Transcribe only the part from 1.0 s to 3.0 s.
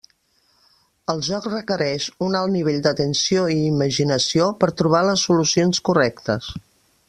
El joc requereix un alt nivell